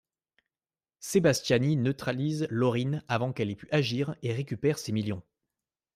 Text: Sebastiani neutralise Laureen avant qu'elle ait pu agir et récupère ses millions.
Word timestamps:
Sebastiani 1.01 1.75
neutralise 1.77 2.47
Laureen 2.49 3.03
avant 3.07 3.33
qu'elle 3.33 3.51
ait 3.51 3.55
pu 3.55 3.69
agir 3.71 4.15
et 4.23 4.33
récupère 4.33 4.79
ses 4.79 4.91
millions. 4.91 5.21